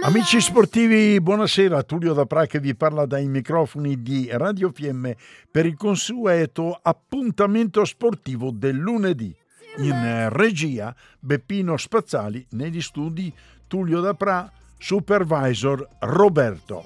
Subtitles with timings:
[0.00, 1.82] Amici sportivi, buonasera.
[1.82, 5.16] Tullio Dapra che vi parla dai microfoni di Radio Fiemme
[5.50, 9.34] per il consueto appuntamento sportivo del lunedì.
[9.78, 13.32] In regia Beppino Spazzali, negli studi
[13.66, 16.84] Tullio Dapra, supervisor Roberto.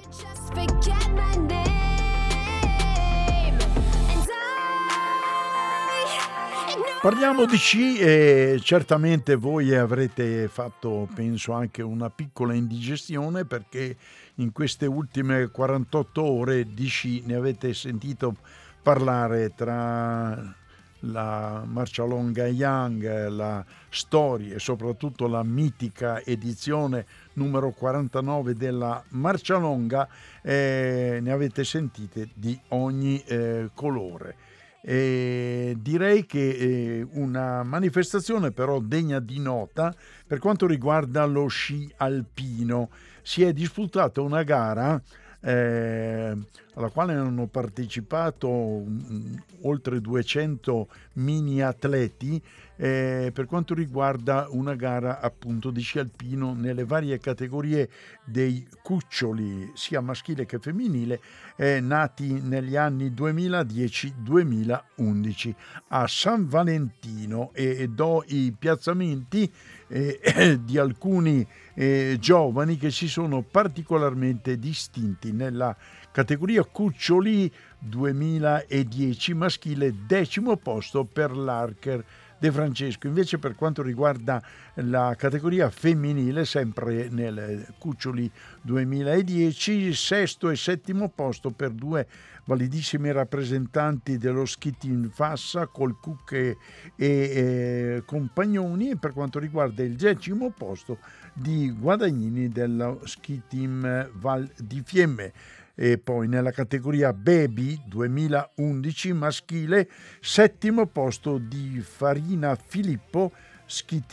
[7.03, 13.97] Parliamo di sci e certamente voi avrete fatto, penso, anche una piccola indigestione perché
[14.35, 18.37] in queste ultime 48 ore di sci ne avete sentito
[18.81, 20.55] parlare tra
[21.01, 30.07] la Marcialonga Young, la storia e soprattutto la mitica edizione numero 49 della Marcialonga,
[30.41, 34.52] eh, ne avete sentite di ogni eh, colore.
[34.85, 39.95] E direi che eh, una manifestazione però degna di nota
[40.27, 42.89] per quanto riguarda lo sci alpino.
[43.21, 45.01] Si è disputata una gara
[45.39, 46.37] eh,
[46.73, 52.41] alla quale hanno partecipato um, oltre 200 mini atleti
[52.75, 57.89] eh, per quanto riguarda una gara appunto di sci alpino nelle varie categorie
[58.23, 61.19] dei cuccioli sia maschile che femminile
[61.55, 65.53] eh, nati negli anni 2010-2011
[65.89, 69.51] a San Valentino e do i piazzamenti
[69.87, 75.75] eh, di alcuni eh, giovani che si sono particolarmente distinti nella
[76.11, 82.03] categoria Cuccioli 2010 maschile decimo posto per l'Archer
[82.39, 83.07] De Francesco.
[83.07, 84.41] Invece per quanto riguarda
[84.75, 88.29] la categoria femminile, sempre nel Cuccioli
[88.61, 92.07] 2010, sesto e settimo posto per due
[92.45, 96.57] validissimi rappresentanti dello Skitting Fassa, Colcuc e,
[96.97, 100.99] e Compagnoni e per quanto riguarda il decimo posto
[101.33, 105.31] di Guadagnini dello Skitting Val di Fiemme
[105.75, 109.89] e poi nella categoria Baby 2011 maschile
[110.19, 113.31] settimo posto di Farina Filippo
[113.65, 114.03] Ski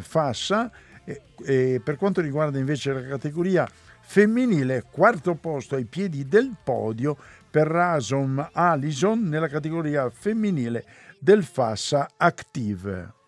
[0.00, 0.70] Fassa
[1.04, 3.66] e, e per quanto riguarda invece la categoria
[4.00, 7.16] femminile quarto posto ai piedi del podio
[7.50, 10.84] per Rasom Alison nella categoria femminile
[11.18, 13.25] del Fassa Active.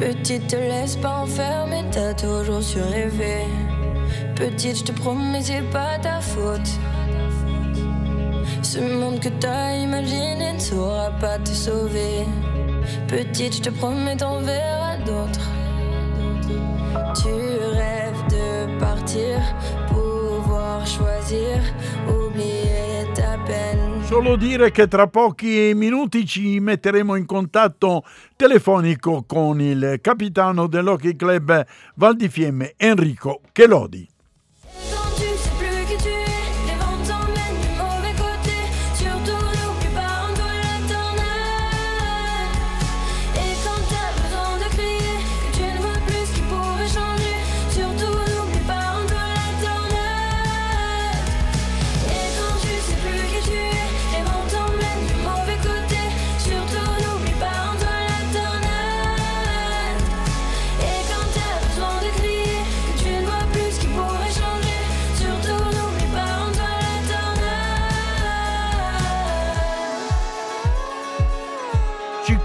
[0.00, 3.44] Petite, te laisse pas enfermer, t'as toujours su rêver.
[4.34, 6.70] Petite, je te promets, c'est pas ta faute.
[8.62, 12.24] Ce monde que t'as imaginé ne saura pas te sauver.
[13.08, 15.50] Petite, je te promets, t'en verras d'autres.
[17.22, 19.38] Tu rêves de partir,
[19.88, 21.60] pouvoir choisir,
[22.08, 22.59] oublier.
[24.10, 28.02] Solo dire che tra pochi minuti ci metteremo in contatto
[28.34, 34.09] telefonico con il capitano dell'Hockey Club Val di Fiemme, Enrico Chelodi.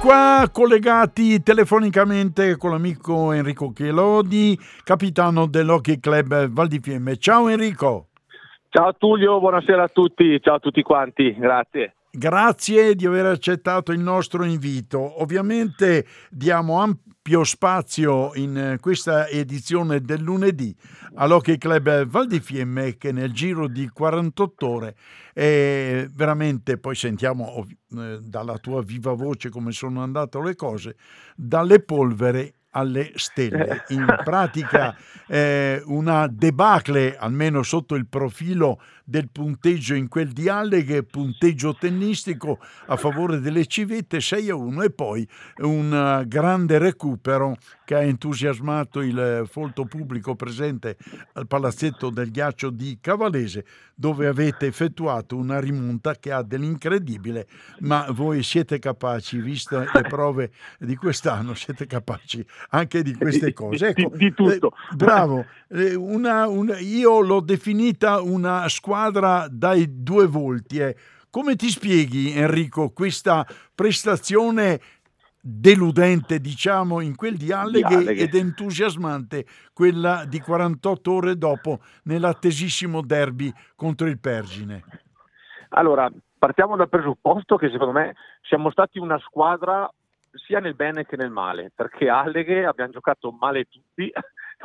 [0.05, 7.17] Qua collegati telefonicamente con l'amico Enrico Chelodi, capitano dell'Hockey Club Val di Fiemme.
[7.17, 8.09] Ciao Enrico.
[8.69, 11.95] Ciao Tullio, buonasera a tutti, ciao a tutti quanti, grazie.
[12.11, 15.23] Grazie di aver accettato il nostro invito.
[15.23, 16.83] Ovviamente diamo
[17.27, 20.75] ampio spazio in questa edizione del lunedì
[21.15, 24.95] all'Hockey Club Val di Fiemme che nel giro di 48 ore
[25.33, 27.65] è veramente, poi sentiamo
[27.97, 30.97] eh, dalla tua viva voce come sono andate le cose,
[31.35, 33.85] dalle polvere alle stelle.
[33.87, 34.95] In pratica
[35.27, 42.57] eh, una debacle, almeno sotto il profilo del punteggio in quel di Alleghe, punteggio tennistico
[42.87, 47.55] a favore delle civette 6 a 1 e poi un grande recupero
[47.85, 50.97] che ha entusiasmato il folto pubblico presente
[51.33, 53.63] al palazzetto del ghiaccio di Cavalese,
[53.93, 57.45] dove avete effettuato una rimonta che ha dell'incredibile,
[57.81, 63.89] ma voi siete capaci, viste le prove di quest'anno, siete capaci anche di queste cose.
[63.89, 64.71] Ecco, di, di, tutto.
[64.91, 68.94] Eh, bravo, eh, una, una, io l'ho definita una squadra
[69.49, 70.79] dai due volti.
[70.79, 70.95] Eh.
[71.29, 74.79] Come ti spieghi, Enrico, questa prestazione
[75.47, 83.01] deludente, diciamo, in quel di Alleghe, di ed entusiasmante quella di 48 ore dopo nell'attesissimo
[83.01, 84.83] derby contro il Pergine?
[85.69, 89.87] Allora, partiamo dal presupposto che secondo me siamo stati una squadra
[90.31, 94.11] sia nel bene che nel male, perché Alleghe abbiamo giocato male tutti,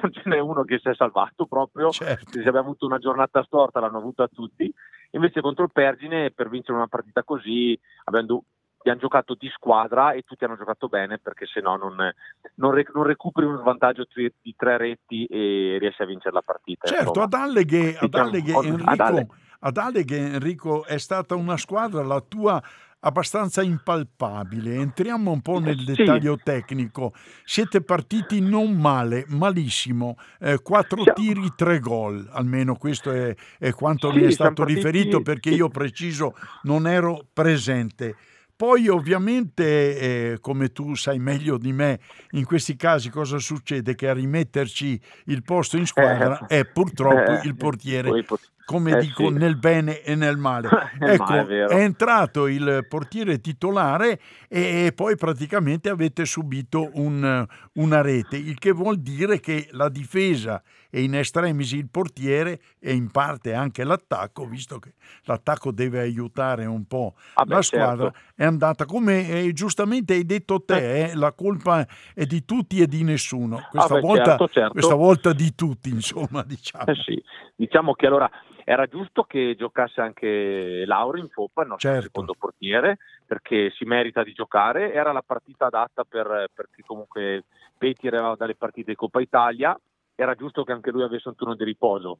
[0.02, 2.30] non ce n'è uno che si è salvato proprio, certo.
[2.30, 4.72] se abbiamo avuto una giornata storta l'hanno avuta tutti,
[5.12, 8.44] invece contro il Pergine per vincere una partita così abbiamo,
[8.78, 13.04] abbiamo giocato di squadra e tutti hanno giocato bene perché se no non, non, non
[13.04, 16.86] recuperi un vantaggio tri, di tre retti e riesci a vincere la partita.
[16.86, 22.62] Certo, ad Alleghe, ad Alleghe, Enrico, ad Alleghe Enrico è stata una squadra, la tua
[23.00, 24.74] abbastanza impalpabile.
[24.74, 26.42] Entriamo un po' nel dettaglio sì.
[26.44, 27.12] tecnico.
[27.44, 30.16] Siete partiti non male, malissimo.
[30.38, 31.12] Eh, quattro sì.
[31.14, 32.28] tiri, tre gol.
[32.32, 37.26] Almeno questo è, è quanto sì, mi è stato riferito perché io preciso non ero
[37.32, 38.16] presente.
[38.60, 41.98] Poi ovviamente, eh, come tu sai meglio di me,
[42.32, 43.94] in questi casi cosa succede?
[43.94, 48.22] Che a rimetterci il posto in squadra eh, è purtroppo eh, il portiere
[48.64, 49.34] come eh dico, sì.
[49.34, 50.68] nel bene e nel male.
[51.00, 58.00] ecco, male, è, è, entrato il portiere titolare e poi praticamente avete subito un, una
[58.00, 63.10] rete, il che vuol dire che la difesa e in estremis il portiere e in
[63.10, 68.32] parte anche l'attacco, visto che l'attacco deve aiutare un po' ah beh, la squadra, certo.
[68.34, 72.86] è andata come eh, giustamente hai detto te, eh, la colpa è di tutti e
[72.86, 73.66] di nessuno.
[73.70, 74.72] Questa, ah beh, volta, certo, certo.
[74.72, 76.86] questa volta di tutti, insomma, diciamo.
[76.86, 77.22] Eh sì.
[77.54, 78.28] Diciamo che allora
[78.70, 82.06] era giusto che giocasse anche Lauri in Foppa, il nostro certo.
[82.06, 84.92] secondo portiere, perché si merita di giocare.
[84.92, 87.46] Era la partita adatta per, perché comunque
[87.76, 89.76] Peti arrivava dalle partite di Coppa Italia,
[90.14, 92.18] era giusto che anche lui avesse un turno di riposo.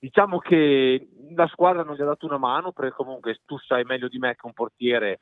[0.00, 4.08] Diciamo che la squadra non gli ha dato una mano, perché comunque tu sai meglio
[4.08, 5.20] di me che un portiere,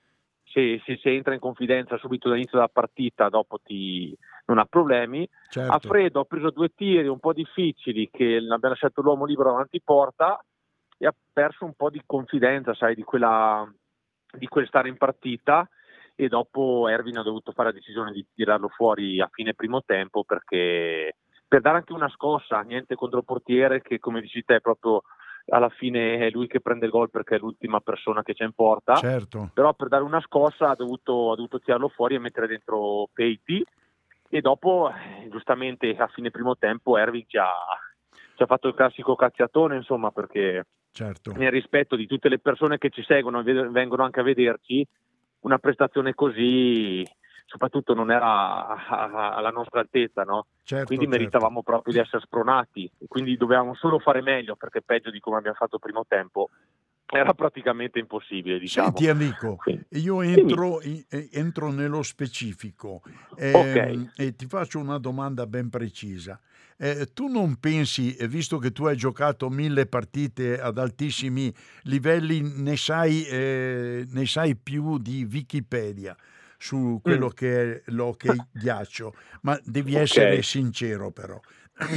[0.56, 4.16] se, se, se entra in confidenza subito dall'inizio della partita, dopo ti,
[4.46, 5.28] non ha problemi.
[5.50, 5.70] Certo.
[5.70, 9.82] A Fredo ha preso due tiri un po' difficili che abbiamo lasciato l'uomo libero davanti
[9.82, 10.42] porta
[10.96, 13.70] e ha perso un po' di confidenza, sai, di, quella,
[14.32, 15.68] di quel stare in partita
[16.14, 20.24] e dopo Erwin ha dovuto fare la decisione di tirarlo fuori a fine primo tempo
[20.24, 21.16] perché
[21.46, 25.02] per dare anche una scossa, niente contro il portiere che come dici te proprio
[25.48, 28.52] alla fine è lui che prende il gol perché è l'ultima persona che c'è in
[28.52, 29.50] porta, certo.
[29.54, 33.64] però per dare una scossa ha dovuto, ha dovuto tirarlo fuori e mettere dentro Peiti
[34.28, 37.48] e dopo eh, giustamente a fine primo tempo Erwin ci ha,
[38.34, 41.32] ci ha fatto il classico cazziatone insomma perché certo.
[41.36, 44.86] nel rispetto di tutte le persone che ci seguono e vengono anche a vederci
[45.40, 47.04] una prestazione così
[47.46, 48.86] soprattutto non era
[49.34, 50.46] alla nostra altezza, no?
[50.64, 51.18] certo, quindi certo.
[51.18, 55.56] meritavamo proprio di essere spronati, quindi dovevamo solo fare meglio perché peggio di come abbiamo
[55.56, 56.50] fatto il primo tempo
[57.08, 58.58] era praticamente impossibile.
[58.58, 58.88] Diciamo.
[58.88, 59.58] Senti Enrico,
[59.90, 60.80] io entro,
[61.30, 63.02] entro nello specifico
[63.36, 64.10] eh, okay.
[64.16, 66.40] e ti faccio una domanda ben precisa.
[66.78, 72.42] Eh, tu non pensi, eh, visto che tu hai giocato mille partite ad altissimi livelli,
[72.42, 76.14] ne sai, eh, ne sai più di Wikipedia
[76.58, 77.34] su quello mm.
[77.34, 80.02] che è l'hockey ghiaccio, ma devi okay.
[80.02, 81.40] essere sincero però.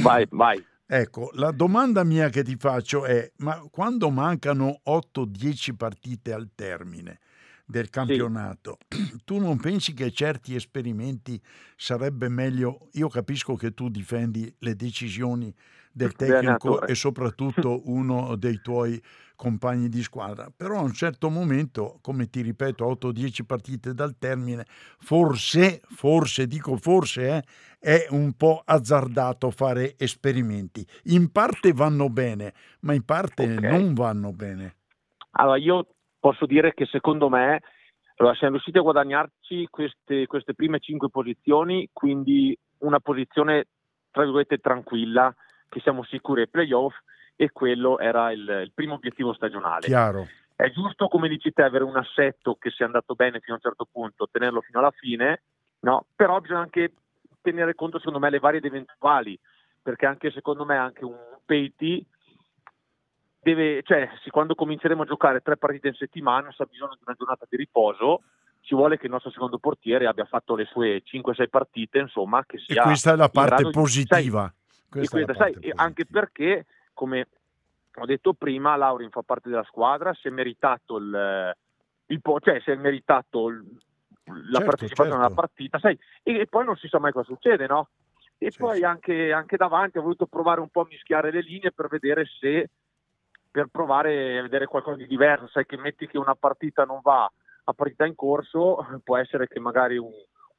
[0.02, 0.64] Vai, vai.
[0.92, 7.20] Ecco, la domanda mia che ti faccio è, ma quando mancano 8-10 partite al termine
[7.64, 9.18] del campionato, sì.
[9.24, 11.40] tu non pensi che certi esperimenti
[11.76, 15.54] sarebbe meglio, io capisco che tu difendi le decisioni
[15.92, 19.00] del tecnico e soprattutto uno dei tuoi
[19.36, 24.66] compagni di squadra, però a un certo momento, come ti ripeto, 8-10 partite dal termine,
[24.98, 27.42] forse, forse, dico forse,
[27.80, 30.86] eh, è un po' azzardato fare esperimenti.
[31.04, 33.70] In parte vanno bene, ma in parte okay.
[33.70, 34.74] non vanno bene.
[35.32, 35.86] Allora, io
[36.18, 37.60] posso dire che secondo me
[38.20, 43.68] allora, siamo riusciti a guadagnarci queste, queste prime 5 posizioni, quindi una posizione,
[44.10, 45.34] tra virgolette, tranquilla,
[45.70, 46.94] che siamo sicuri ai playoff
[47.36, 49.86] e quello era il, il primo obiettivo stagionale.
[49.86, 50.28] Chiaro.
[50.54, 53.62] È giusto, come dici te, avere un assetto che sia andato bene fino a un
[53.62, 55.42] certo punto, tenerlo fino alla fine,
[55.80, 56.04] no?
[56.14, 56.92] però bisogna anche
[57.40, 59.38] tenere conto, secondo me, le varie ed eventuali,
[59.80, 62.04] perché anche secondo me anche un Peiti
[63.40, 67.16] deve, cioè, quando cominceremo a giocare tre partite in settimana, se ha bisogno di una
[67.16, 68.22] giornata di riposo,
[68.60, 72.58] ci vuole che il nostro secondo portiere abbia fatto le sue 5-6 partite, insomma, che
[72.58, 74.52] sia E questa è la parte positiva.
[74.54, 74.59] Di,
[74.90, 75.82] questa, questa sai, positiva.
[75.82, 77.28] anche perché, come
[77.94, 81.56] ho detto prima, Laurin fa parte della squadra, si è meritato il,
[82.06, 83.64] il cioè si è meritato il,
[84.24, 85.26] la certo, partecipazione certo.
[85.26, 87.88] alla partita, sai, e, e, poi non si sa mai cosa succede, no?
[88.38, 88.82] E sì, poi.
[88.82, 92.70] Anche, anche davanti ho voluto provare un po' a mischiare le linee per vedere se
[93.50, 97.30] per provare a vedere qualcosa di diverso, sai che metti che una partita non va
[97.64, 100.10] a partita in corso, può essere che magari un,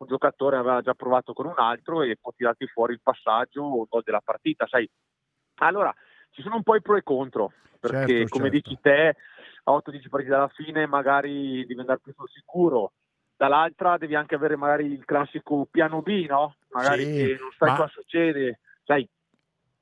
[0.02, 3.88] un giocatore aveva già provato con un altro e può tirarti fuori il passaggio o
[3.88, 4.90] gol della partita, sai.
[5.60, 5.94] Allora,
[6.32, 8.70] ci sono un po' i pro e contro, perché certo, come certo.
[8.70, 9.16] dici te,
[9.64, 12.94] a 8-10 partite alla fine magari devi andare più sul sicuro,
[13.38, 16.56] dall'altra devi anche avere magari il classico piano B, no?
[16.70, 17.76] Magari sì, che non sai ma...
[17.76, 19.08] cosa succede, sai,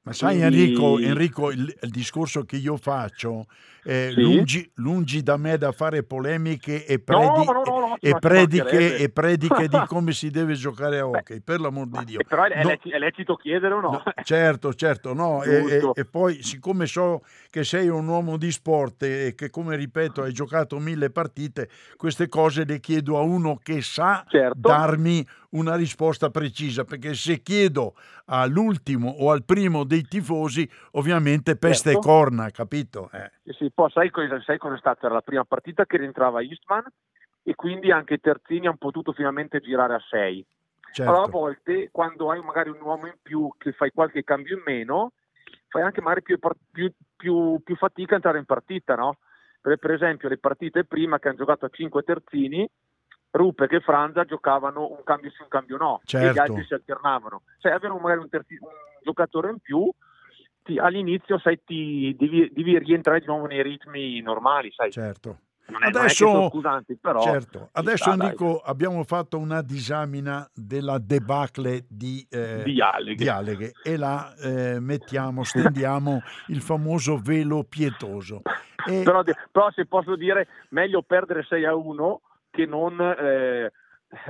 [0.09, 3.45] ma sai Enrico, Enrico il, il, discorso che io faccio,
[3.83, 4.21] eh, sì?
[4.21, 9.09] lungi, lungi, da me da fare polemiche e, predi- no, no, no, e, prediche, e
[9.09, 12.19] prediche, di come si deve giocare a hockey, Beh, per l'amor di Dio.
[12.27, 14.03] Però è, lecito, è lecito chiedere o no?
[14.23, 15.43] certo, certo, no.
[15.43, 20.23] E, e, poi siccome so che sei un uomo di sport e che come ripeto
[20.23, 24.57] hai giocato mille partite, queste cose le chiedo a uno che sa certo.
[24.57, 31.91] darmi una risposta precisa, perché se chiedo all'ultimo o al primo dei tifosi, ovviamente peste
[31.91, 32.07] certo.
[32.07, 33.09] e corna, capito?
[33.11, 33.53] Eh.
[33.53, 35.05] Sì, poi sai cosa, sai cosa è stata?
[35.05, 36.83] Era la prima partita che rientrava Eastman
[37.43, 40.45] e quindi anche i terzini hanno potuto finalmente girare a 6.
[40.91, 41.11] Certo.
[41.11, 44.63] Allora a volte quando hai magari un uomo in più che fai qualche cambio in
[44.65, 45.13] meno,
[45.67, 46.37] fai anche magari più,
[46.71, 49.17] più, più, più fatica a entrare in partita, no?
[49.61, 52.69] Per, per esempio le partite prima che hanno giocato a 5 terzini,
[53.31, 56.27] Rupert e Franza giocavano un cambio sì, un cambio no, certo.
[56.27, 57.43] e gli altri si alternavano.
[57.59, 58.69] Cioè avevano magari un, terzi, un
[59.03, 59.89] giocatore in più,
[60.63, 64.91] ti, all'inizio sai, ti, devi, devi, rientrare di nuovo nei ritmi normali, sai.
[64.91, 65.39] Certo.
[65.69, 67.69] Non è, adesso, non scusanti, però, certo.
[67.73, 73.23] adesso sta, Enrico abbiamo fatto una disamina della debacle di, eh, di, Alleghe.
[73.23, 73.71] di Alleghe.
[73.83, 78.41] e la eh, mettiamo, stendiamo il famoso velo pietoso.
[78.87, 79.03] E...
[79.03, 79.21] Però,
[79.51, 82.21] però, se posso dire, meglio perdere 6 a 1
[82.51, 83.71] che non eh,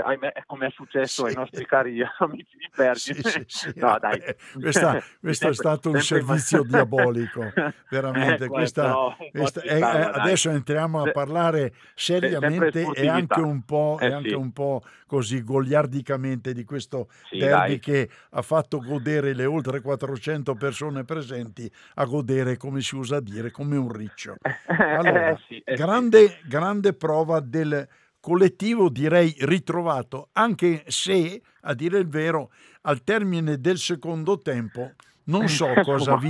[0.03, 1.29] ahimè, come è successo sì.
[1.29, 3.21] ai nostri cari amici di Pergine.
[3.21, 4.21] Sì, sì, no, dai.
[4.59, 7.51] Questa, questo è stato un servizio diabolico,
[7.89, 8.45] veramente.
[8.45, 13.97] Ecco, questa, no, questa, è, stava, adesso entriamo a parlare seriamente e anche un po',
[14.01, 17.79] eh, anche un po' così goliardicamente di questo derby dai.
[17.79, 23.49] che ha fatto godere le oltre 400 persone presenti a godere, come si usa dire,
[23.49, 24.35] come un riccio.
[24.67, 27.87] Allora, eh, eh, grande, grande prova del
[28.19, 34.93] collettivo direi ritrovato, anche se, a dire il vero, al termine del secondo tempo
[35.29, 36.29] non so cosa vi,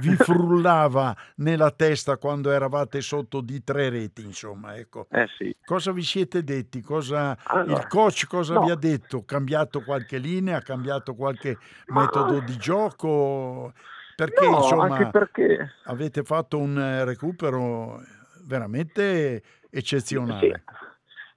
[0.00, 5.06] vi, frullava nella testa quando eravate sotto di tre reti, insomma, ecco.
[5.10, 5.54] Eh sì.
[5.64, 6.80] Cosa vi siete detti?
[6.80, 8.64] Cosa, allora, il coach cosa no.
[8.64, 9.24] vi ha detto?
[9.24, 10.58] Cambiato qualche linea?
[10.58, 11.56] Ha cambiato qualche
[11.86, 12.02] Ma...
[12.02, 13.72] metodo di gioco?
[14.16, 15.76] Perché, no, insomma, perché...
[15.84, 18.02] avete fatto un recupero
[18.42, 20.62] veramente eccezionale.
[20.66, 20.88] Sì.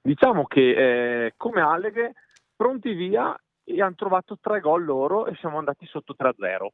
[0.06, 2.14] Diciamo che eh, come Alleghe,
[2.54, 3.34] pronti via
[3.64, 6.68] e hanno trovato tre gol loro e siamo andati sotto 3-0.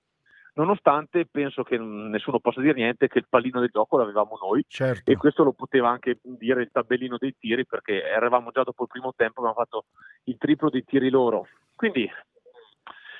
[0.55, 5.11] Nonostante penso che nessuno possa dire niente, che il pallino del gioco l'avevamo noi certo.
[5.11, 8.89] e questo lo poteva anche dire il tabellino dei tiri perché eravamo già dopo il
[8.89, 9.85] primo tempo, abbiamo fatto
[10.23, 11.47] il triplo dei tiri loro.
[11.75, 12.11] Quindi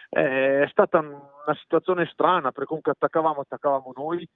[0.10, 4.28] eh, è stata una situazione strana perché comunque attaccavamo, attaccavamo noi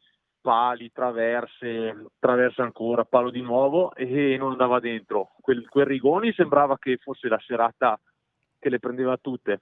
[0.43, 5.31] pali, traverse, traverse ancora, palo di nuovo e non andava dentro.
[5.39, 7.97] Quel, quel Rigoni sembrava che fosse la serata
[8.59, 9.61] che le prendeva tutte.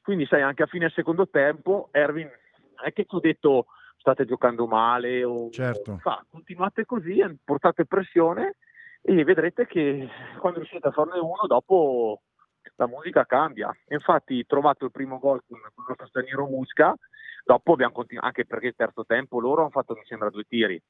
[0.00, 3.66] Quindi sai, anche a fine secondo tempo, Erwin, non è che ti ho detto
[3.96, 5.96] state giocando male o certo.
[5.96, 8.54] fa, continuate così, portate pressione
[9.00, 12.22] e vedrete che quando riuscite a farne uno dopo
[12.76, 13.74] la musica cambia.
[13.88, 16.94] Infatti trovato il primo gol con, il nostro straniero Musca.
[17.44, 20.80] Dopo abbiamo continuato, anche perché il terzo tempo loro hanno fatto mi sembra due tiri.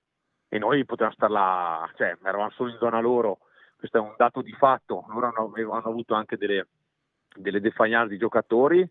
[0.49, 3.39] E noi potevamo stare là, cioè eravamo solo in zona loro,
[3.77, 6.69] questo è un dato di fatto, loro hanno, hanno avuto anche delle,
[7.35, 8.89] delle di giocatori,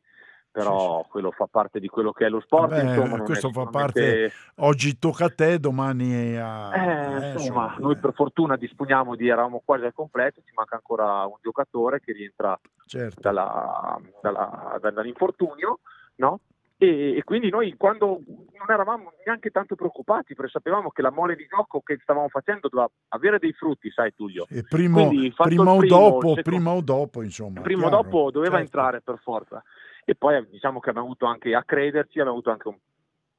[0.54, 1.10] però sì, sì.
[1.10, 2.70] quello fa parte di quello che è lo sport.
[2.70, 6.70] Beh, insomma, questo fa parte, oggi tocca a te, domani a...
[6.76, 10.76] Eh, eh, insomma, insomma, noi per fortuna disponiamo di, eravamo quasi al completo, ci manca
[10.76, 13.20] ancora un giocatore che rientra certo.
[13.20, 15.80] dalla, dalla, dall'infortunio,
[16.18, 16.40] no?
[16.78, 21.36] E, e, quindi noi quando non eravamo neanche tanto preoccupati perché sapevamo che la mole
[21.36, 24.46] di gioco che stavamo facendo doveva avere dei frutti, sai Tullio.
[24.50, 27.62] E primo, prima, o primo, dopo, secondo, prima o dopo, insomma.
[27.62, 28.66] Prima o dopo doveva certo.
[28.66, 29.64] entrare per forza.
[30.06, 32.78] E poi diciamo che abbiamo avuto anche a crederci, abbiamo avuto anche un,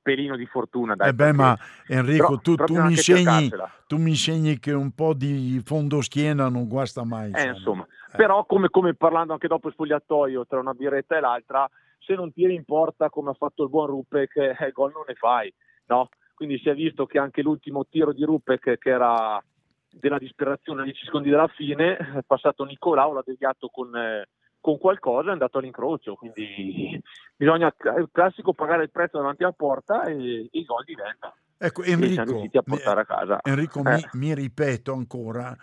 [0.04, 0.94] pelino di fortuna.
[0.94, 3.50] Dai, eh beh, ma Enrico, tu, tu, mi insegni,
[3.86, 7.32] tu, mi insegni, che un po' di fondo schiena non guasta mai.
[7.32, 7.46] Eh, insomma.
[7.46, 7.86] Eh, insomma.
[8.12, 8.16] Eh.
[8.16, 11.68] Però, come, come, parlando anche dopo il spogliatoio, tra una birretta e l'altra,
[11.98, 15.14] se non tiri in porta come ha fatto il buon Rupek, eh, gol non ne
[15.14, 15.52] fai.
[15.86, 16.10] No?
[16.34, 19.42] Quindi si è visto che anche l'ultimo tiro di Rupek, che era
[19.90, 24.28] della disperazione a 10 secondi dalla fine, è passato Nicolao, l'ha deviato con, eh,
[24.64, 26.14] con qualcosa, è andato all'incrocio.
[26.14, 26.98] Quindi
[27.36, 27.66] bisogna,
[27.98, 31.36] il classico, pagare il prezzo davanti alla porta e, il gol diventa.
[31.58, 33.40] Ecco, Enrico, a portare a casa.
[33.42, 33.92] Enrico eh.
[33.92, 35.54] mi, mi, ripeto ancora,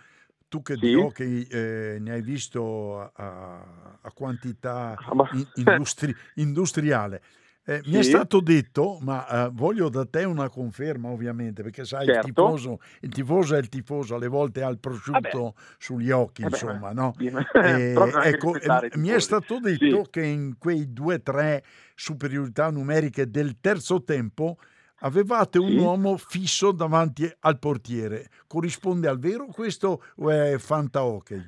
[0.47, 0.93] tu che sì?
[0.93, 7.23] hockey eh, ne hai visto a, a quantità ah, in, industri, industriale,
[7.75, 7.91] eh, sì.
[7.91, 12.27] Mi è stato detto, ma uh, voglio da te una conferma ovviamente, perché sai, certo.
[12.27, 15.53] il, tifoso, il, tifoso, è il tifoso, alle volte ha il prosciutto Vabbè.
[15.77, 16.53] sugli occhi, Vabbè.
[16.53, 17.13] insomma, no?
[17.61, 18.53] Eh, ecco,
[18.95, 20.09] mi è stato detto sì.
[20.09, 21.63] che in quei due o tre
[21.95, 24.57] superiorità numeriche del terzo tempo
[24.99, 25.77] avevate un sì.
[25.77, 28.27] uomo fisso davanti al portiere.
[28.47, 31.41] Corrisponde al vero questo o è fanta hockey?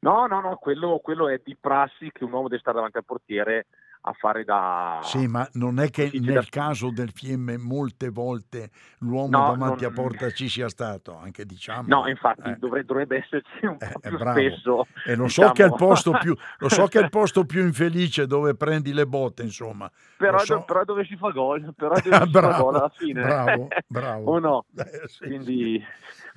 [0.00, 3.04] No, no, no, quello, quello è di prassi che un uomo deve stare davanti al
[3.04, 3.66] portiere
[4.00, 5.00] a fare da...
[5.02, 6.44] Sì, ma non è che nel da...
[6.48, 9.92] caso del Fiemme molte volte l'uomo no, davanti non...
[9.92, 11.88] a porta ci sia stato, anche diciamo...
[11.88, 12.56] No, infatti eh.
[12.56, 14.38] dovrebbe, esserci un eh, po' più bravo.
[14.38, 14.86] spesso.
[15.04, 15.48] E lo, diciamo...
[15.48, 18.54] so che è il posto più, lo so che è il posto più infelice dove
[18.54, 19.90] prendi le botte, insomma.
[20.16, 20.62] Però, so.
[20.62, 23.22] però dove si fa gol, però dove si bravo, fa gol alla fine.
[23.22, 24.30] Bravo, bravo.
[24.30, 24.64] o no?
[24.76, 25.24] Eh, sì.
[25.24, 25.84] Quindi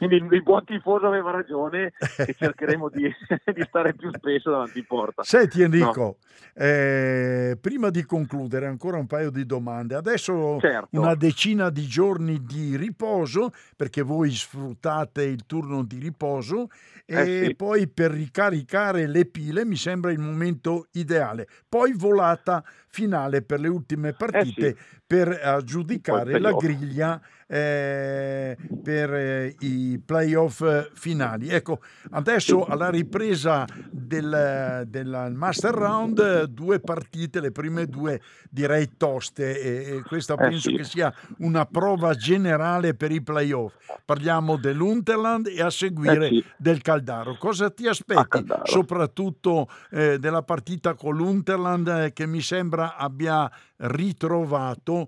[0.08, 3.04] quindi il buon tifoso aveva ragione e cercheremo di,
[3.54, 5.24] di, stare più spesso davanti in porta.
[5.24, 6.18] Senti Enrico,
[6.56, 6.64] no.
[6.66, 9.94] eh, prima di concludere ancora un paio di domande.
[9.94, 11.00] Adesso certo.
[11.00, 16.70] una decina di giorni di riposo perché voi sfruttate il turno di riposo
[17.06, 17.56] e eh sì.
[17.56, 21.48] poi per ricaricare le pile mi sembra il momento ideale.
[21.70, 25.00] Poi volata finale per le ultime partite eh sì.
[25.08, 27.22] per aggiudicare la griglia
[27.52, 31.50] eh, per eh, i playoff finali.
[31.50, 31.80] Ecco,
[32.12, 39.98] adesso alla ripresa del, del, Master Round, due partite, le prime due direi toste e,
[39.98, 40.76] e questa eh penso sì.
[40.78, 43.74] che sia una prova generale per i playoff.
[44.06, 46.46] Parliamo dell'Unterland e a seguire eh sì.
[46.56, 47.36] del Caldaro.
[47.38, 55.06] Cosa ti aspetti soprattutto eh, della partita con l'Unterland eh, che mi sembra abbia ritrovato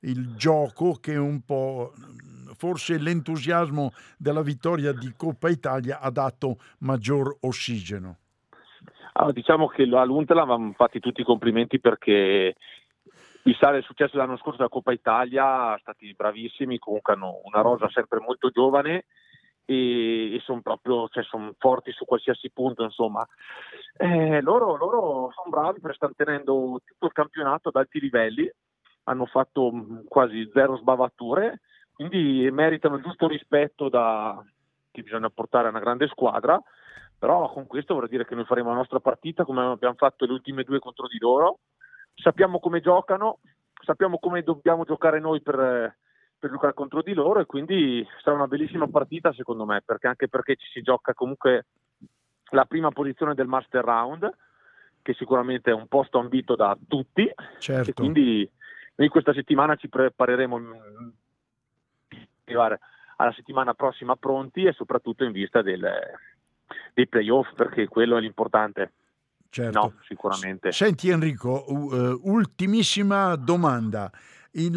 [0.00, 1.92] il gioco che un po'
[2.56, 8.18] forse l'entusiasmo della vittoria di Coppa Italia ha dato maggior ossigeno.
[9.14, 12.54] Allora, diciamo che all'Unterland avevamo fatti tutti i complimenti perché
[13.44, 18.50] il successo dell'anno scorso della Coppa Italia, stati bravissimi, comunque hanno una rosa sempre molto
[18.50, 19.04] giovane
[19.64, 23.26] e, e sono proprio cioè, son forti su qualsiasi punto, insomma.
[23.96, 28.50] Eh, loro, loro sono bravi perché stanno tenendo tutto il campionato ad alti livelli.
[29.04, 31.60] Hanno fatto mm, quasi zero sbavature,
[31.92, 34.42] quindi meritano il giusto rispetto da,
[34.90, 36.60] che bisogna portare a una grande squadra,
[37.18, 40.32] però con questo vorrei dire che noi faremo la nostra partita come abbiamo fatto le
[40.32, 41.58] ultime due contro di loro,
[42.14, 43.40] sappiamo come giocano,
[43.82, 45.96] sappiamo come dobbiamo giocare noi per,
[46.44, 50.28] per giocare contro di loro e quindi sarà una bellissima partita secondo me, perché anche
[50.28, 51.64] perché ci si gioca comunque
[52.50, 54.30] la prima posizione del Master Round,
[55.00, 57.90] che sicuramente è un posto ambito da tutti, certo.
[57.90, 58.50] e quindi
[58.96, 60.60] noi questa settimana ci prepareremo
[62.08, 62.80] per arrivare
[63.16, 65.88] alla settimana prossima pronti e soprattutto in vista del,
[66.92, 68.92] dei playoff perché quello è l'importante.
[69.48, 69.78] Certo.
[69.78, 70.72] No, sicuramente.
[70.72, 74.10] Senti Enrico, uh, ultimissima domanda.
[74.56, 74.76] Il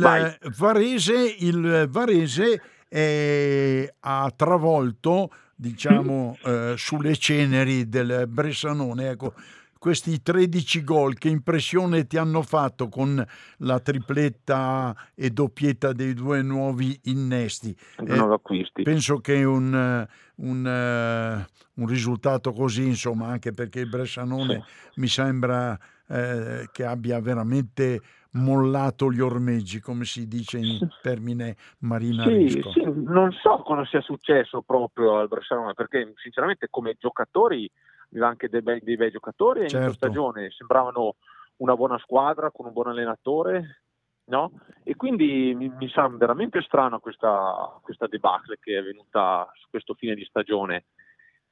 [0.58, 9.10] Varese, il Varese è, ha travolto diciamo, eh, sulle ceneri del Bressanone.
[9.10, 9.34] Ecco,
[9.78, 13.24] questi 13 gol, che impressione ti hanno fatto con
[13.58, 17.76] la tripletta e doppietta dei due nuovi innesti?
[17.98, 25.00] Eh, penso che un, un, uh, un, risultato così, insomma, anche perché il Bressanone sì.
[25.00, 28.02] mi sembra eh, che abbia veramente
[28.38, 32.72] mollato gli ormeggi, come si dice in termine marinaresco.
[32.72, 37.70] Sì, sì, non so cosa sia successo proprio al Bressanone, perché sinceramente come giocatori
[38.12, 39.88] aveva anche dei bei, dei bei giocatori e certo.
[39.88, 41.16] in stagione sembravano
[41.58, 43.82] una buona squadra con un buon allenatore
[44.26, 44.52] no?
[44.84, 49.94] e quindi mi, mi sa veramente strano questa, questa debacle che è venuta su questo
[49.96, 50.86] fine di stagione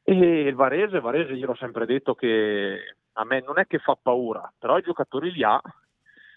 [0.04, 3.98] e il Varese, Varese io l'ho sempre detto che a me non è che fa
[4.00, 5.60] paura però i giocatori li ha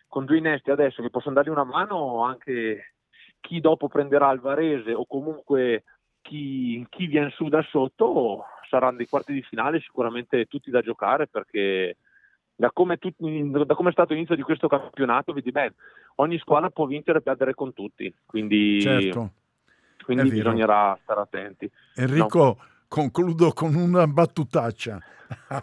[0.08, 2.94] con due innesti adesso che possono dargli una mano anche
[3.40, 5.84] chi dopo prenderà il Varese o comunque
[6.22, 11.26] chi, chi viene su da sotto saranno dei quarti di finale sicuramente tutti da giocare
[11.26, 11.96] perché
[12.58, 15.74] da come, tutti, da come, è stato l'inizio di questo campionato, vedi beh,
[16.16, 19.30] ogni squadra può vincere e perdere con tutti, quindi, certo.
[20.04, 21.70] quindi bisognerà stare attenti.
[21.94, 22.58] Enrico, no.
[22.88, 24.98] concludo con una battutaccia.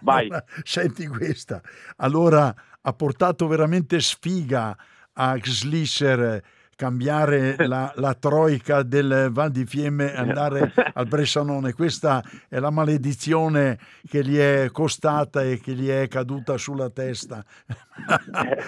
[0.01, 0.29] Vai.
[0.63, 1.61] senti questa.
[1.97, 2.53] Allora
[2.87, 4.75] ha portato veramente sfiga
[5.13, 6.41] a Slisser
[6.75, 11.73] cambiare la, la, troica del Val di Fiemme e andare al Bressanone.
[11.73, 17.43] Questa è la maledizione che gli è costata e che gli è caduta sulla testa
[18.07, 18.21] a,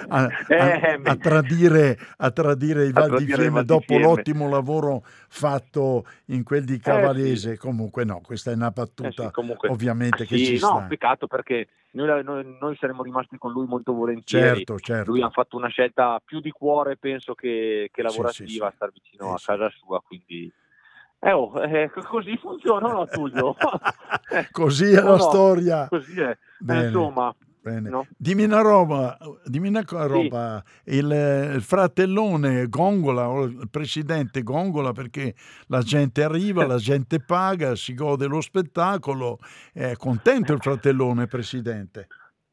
[0.08, 1.99] a, a, a tradire,
[2.34, 7.51] tradire, il Val di Fiemme dopo l'ottimo lavoro fatto in quel di Cavalese.
[7.51, 7.60] Eh, sì.
[7.60, 10.86] Comunque no, questa è una battuta eh sì, comunque, ovviamente che sì, ci no, sta.
[10.88, 11.67] peccato perché
[12.05, 14.57] noi, noi, noi, saremmo rimasti con lui molto volentieri.
[14.57, 15.12] Certo, certo.
[15.12, 18.71] Lui ha fatto una scelta più di cuore, penso, che, che lavorativa, sì, sì, sì.
[18.75, 20.51] star vicino a casa sua, quindi...
[21.19, 23.55] Eh, oh, eh, così funziona, no, Tullio?
[24.51, 25.88] così è no, la storia.
[25.88, 26.38] Così è.
[26.67, 27.33] Eh, insomma,
[27.67, 27.89] Bene.
[27.89, 28.08] No?
[28.17, 30.63] Dimmi una roba, dimmi una roba.
[30.86, 30.95] Sì.
[30.99, 35.36] Il, il, fratellone Gongola, o il presidente Gongola, perché
[35.67, 39.39] la gente arriva, la gente paga, si gode lo spettacolo.
[39.73, 42.08] È contento il fratellone, presidente?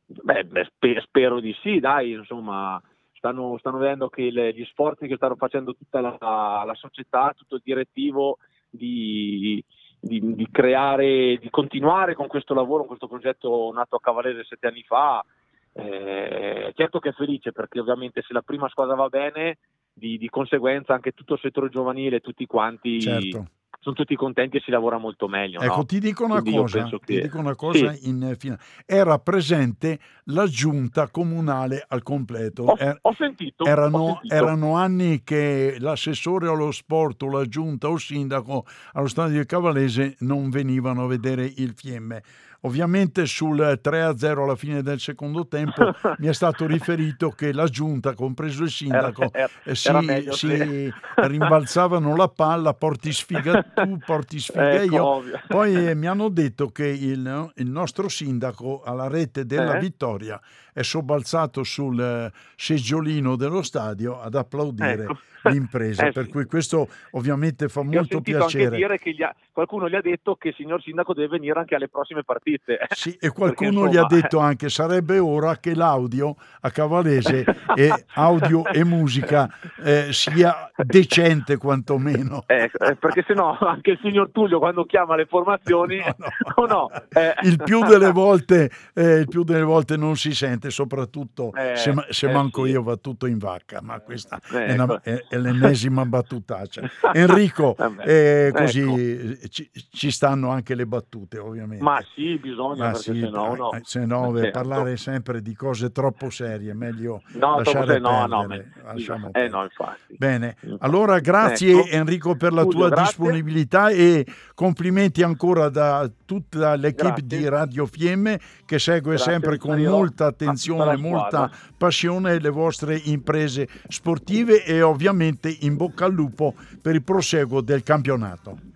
[0.07, 0.69] Beh, beh
[1.05, 2.83] spero di sì, dai, insomma.
[3.13, 7.55] Stanno, stanno vedendo che le, gli sforzi che stanno facendo tutta la, la società, tutto
[7.55, 8.37] il direttivo
[8.69, 9.65] di,
[10.05, 14.67] di, di, creare, di continuare con questo lavoro, con questo progetto nato a Cavallese sette
[14.67, 15.25] anni fa.
[15.73, 19.59] Eh, certo che è felice perché ovviamente se la prima squadra va bene,
[19.93, 23.47] di, di conseguenza anche tutto il settore giovanile, tutti quanti certo
[23.85, 25.61] sono tutti contenti e si lavora molto meglio.
[25.61, 25.85] Ecco, no?
[25.85, 26.99] ti dico una Quindi cosa, che...
[27.05, 28.09] ti dico una cosa sì.
[28.09, 28.61] in finale.
[28.87, 32.63] Era presente la giunta comunale al completo.
[32.65, 33.65] Ho, er- ho sentito.
[33.65, 34.35] Erano, ho sentito.
[34.35, 39.47] erano, anni che l'assessore allo sport o la giunta o il sindaco allo stadio di
[39.47, 42.23] Cavallese non venivano a vedere il Fiemme.
[42.65, 48.15] Ovviamente sul 3-0 alla fine del secondo tempo mi è stato riferito che la giunta,
[48.15, 50.93] compreso il sindaco, era, era, si, meglio, si sì.
[51.27, 55.05] rimbalzavano la palla, porti sfiga tu, porti sfiga ecco, io.
[55.05, 55.41] Ovvio.
[55.47, 59.81] Poi eh, mi hanno detto che il, il, nostro sindaco alla rete della eh?
[59.81, 60.41] vittoria
[60.75, 65.19] è sobbalzato sul eh, seggiolino dello stadio ad applaudire ecco.
[65.51, 68.65] l'impresa, eh, per cui questo ovviamente fa molto piacere.
[68.65, 71.59] Anche dire che gli ha, qualcuno gli ha detto che il signor sindaco deve venire
[71.59, 72.79] anche alle prossime partite.
[72.95, 77.45] Sì, e qualcuno Perché, insomma, gli ha detto anche sarebbe ora che l'audio a Cavalese
[77.75, 79.49] e audio e musica
[79.83, 82.45] eh, sia decente quantomeno.
[82.47, 86.15] Eh, eh perché se no anche il signor Tullio quando chiama le formazioni no,
[86.57, 86.67] no.
[86.67, 87.35] no eh.
[87.43, 91.77] il, più delle volte, eh, il più delle volte non si sente niente, soprattutto eh,
[91.77, 92.71] se, se eh manco sì.
[92.71, 96.83] io va tutto in vacca, ma questa eh, è, una, è, è, l'ennesima battutaccia.
[97.13, 99.49] Enrico, eh, così ecco.
[99.49, 101.83] ci, ci, stanno anche le battute ovviamente.
[101.83, 103.71] Ma sì, bisogna, ma sì, se no, no.
[103.83, 104.51] Se no certo.
[104.51, 108.27] parlare sempre di cose troppo serie, meglio no, lasciare no.
[108.27, 108.47] No,
[108.85, 110.17] Lasciamo eh, no, infatti.
[110.17, 111.89] Bene, allora grazie ecco.
[111.89, 113.05] Enrico per la Studio, tua grazie.
[113.05, 119.81] disponibilità e complimenti ancora da tutta l'equipe di Radio Fiemme che segue grazie, sempre con
[119.81, 126.55] molta attenzione attenzione, molta passione le vostre imprese sportive e ovviamente in bocca al lupo
[126.81, 128.73] per il proseguo del campionato.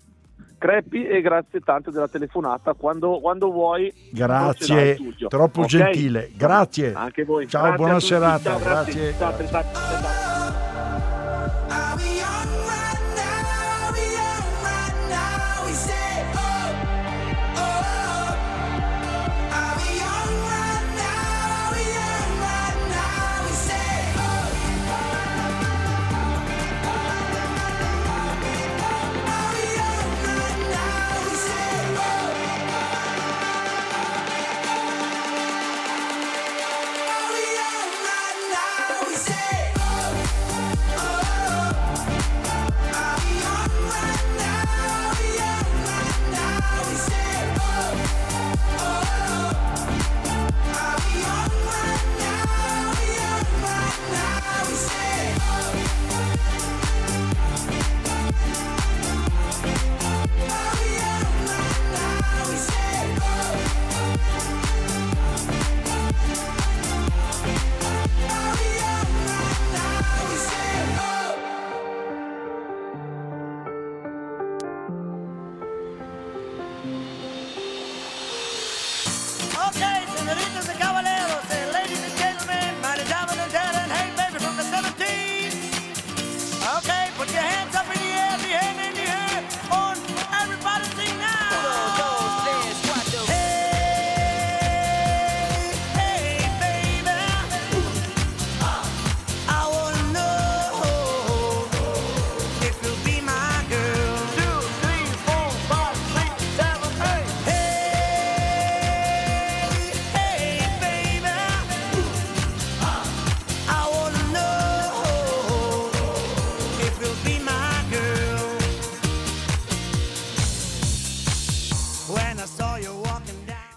[0.58, 2.74] Creppi e grazie tanto della telefonata.
[2.74, 5.68] Quando, quando vuoi, grazie, troppo okay.
[5.68, 6.30] gentile.
[6.36, 6.92] Grazie.
[6.92, 7.46] Anche voi.
[7.46, 8.50] Ciao, grazie buona serata.
[8.50, 9.14] Ciao, grazie.
[9.16, 9.46] grazie.
[9.48, 10.27] Ciao,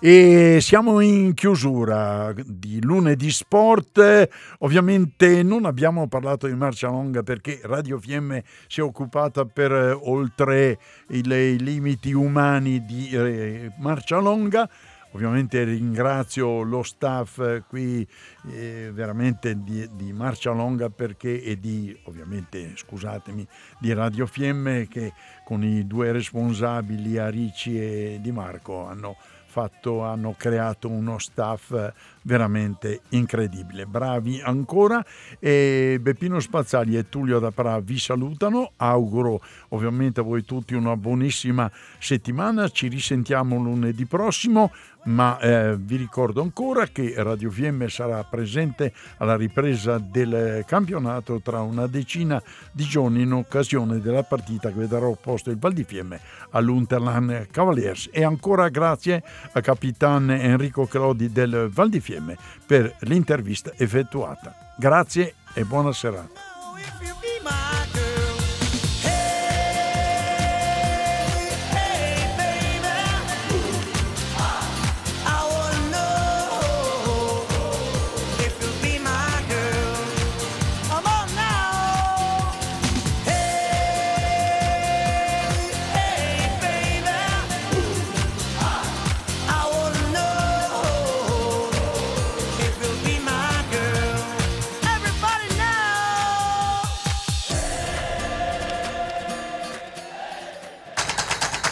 [0.04, 4.28] E siamo in chiusura di lunedì sport.
[4.62, 9.92] Ovviamente non abbiamo parlato di marcia longa perché Radio Fiemme si è occupata per eh,
[9.92, 14.68] oltre i, limiti umani di eh, marcia longa.
[15.12, 18.08] Ovviamente ringrazio lo staff qui
[18.50, 23.46] eh, veramente di, di, Marcia Longa perché e di, ovviamente scusatemi,
[23.78, 25.12] di Radio Fiemme che
[25.44, 29.18] con i due responsabili Arici e Di Marco hanno
[29.52, 33.86] fatto, hanno creato uno staff veramente incredibile.
[33.86, 35.04] Bravi ancora
[35.40, 38.72] e Beppino Spazzali e Tullio Dapra vi salutano.
[38.78, 42.70] Auguro ovviamente a voi tutti una buonissima settimana.
[42.70, 44.72] Ci risentiamo lunedì prossimo
[45.04, 51.62] ma eh, vi ricordo ancora che Radio Fiemme sarà presente alla ripresa del campionato tra
[51.62, 56.20] una decina di giorni in occasione della partita che vedrà opposto il Val di Fiemme
[56.52, 63.72] all'Unterland Cavaliers e ancora grazie a Capitan Enrico Crodi del Val di Fiemme per l'intervista
[63.76, 64.74] effettuata.
[64.78, 66.51] Grazie e buona serata.